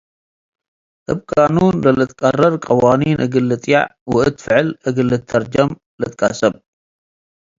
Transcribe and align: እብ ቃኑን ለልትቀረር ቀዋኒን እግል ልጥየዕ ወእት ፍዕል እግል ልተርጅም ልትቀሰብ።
እብ 1.11 1.19
ቃኑን 1.29 1.75
ለልትቀረር 1.83 2.53
ቀዋኒን 2.65 3.17
እግል 3.25 3.45
ልጥየዕ 3.49 3.85
ወእት 4.13 4.35
ፍዕል 4.43 4.67
እግል 4.87 5.07
ልተርጅም 5.11 5.69
ልትቀሰብ። 6.01 6.53